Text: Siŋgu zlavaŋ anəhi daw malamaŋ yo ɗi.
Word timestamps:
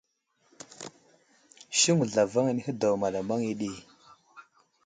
Siŋgu 1.77 2.05
zlavaŋ 2.11 2.45
anəhi 2.51 2.71
daw 2.81 2.95
malamaŋ 3.01 3.39
yo 3.47 3.53
ɗi. 3.59 3.71